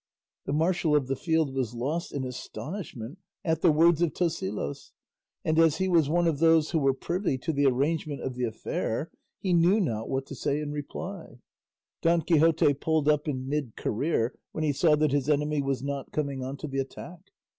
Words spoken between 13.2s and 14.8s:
in mid career when he